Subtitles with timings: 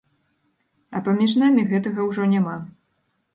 [0.99, 2.57] А паміж намі гэтага ўжо няма.